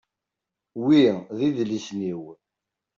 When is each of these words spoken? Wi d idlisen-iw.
Wi 0.83 1.01
d 1.37 1.39
idlisen-iw. 1.47 2.21